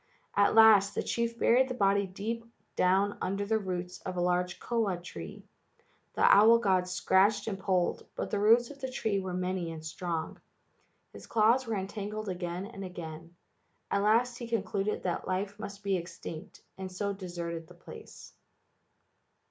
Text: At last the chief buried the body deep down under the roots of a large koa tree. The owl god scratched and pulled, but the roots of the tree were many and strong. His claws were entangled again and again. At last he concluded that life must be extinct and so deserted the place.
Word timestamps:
At 0.35 0.55
last 0.55 0.95
the 0.95 1.03
chief 1.03 1.37
buried 1.37 1.67
the 1.69 1.75
body 1.75 2.07
deep 2.07 2.43
down 2.75 3.19
under 3.21 3.45
the 3.45 3.59
roots 3.59 4.01
of 4.01 4.17
a 4.17 4.19
large 4.19 4.59
koa 4.59 4.97
tree. 4.97 5.45
The 6.15 6.23
owl 6.23 6.57
god 6.57 6.87
scratched 6.87 7.47
and 7.47 7.59
pulled, 7.59 8.07
but 8.15 8.31
the 8.31 8.39
roots 8.39 8.71
of 8.71 8.81
the 8.81 8.89
tree 8.89 9.19
were 9.19 9.35
many 9.35 9.71
and 9.71 9.85
strong. 9.85 10.41
His 11.13 11.27
claws 11.27 11.67
were 11.67 11.75
entangled 11.75 12.29
again 12.29 12.65
and 12.65 12.83
again. 12.83 13.35
At 13.91 14.01
last 14.01 14.39
he 14.39 14.47
concluded 14.47 15.03
that 15.03 15.27
life 15.27 15.59
must 15.59 15.83
be 15.83 15.95
extinct 15.97 16.63
and 16.79 16.91
so 16.91 17.13
deserted 17.13 17.67
the 17.67 17.75
place. 17.75 18.33